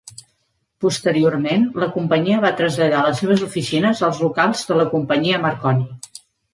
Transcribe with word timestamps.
Posteriorment, 0.85 1.67
la 1.83 1.91
companyia 1.99 2.41
va 2.47 2.53
traslladar 2.63 3.05
les 3.11 3.23
seves 3.25 3.47
oficines 3.51 4.05
als 4.11 4.27
locals 4.27 4.69
de 4.73 4.83
la 4.83 4.91
companyia 4.99 5.47
Marconi. 5.49 6.23